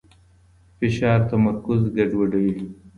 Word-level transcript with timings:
فشار 0.77 1.19
تمرکز 1.29 1.81
ګډوډوي. 1.95 2.51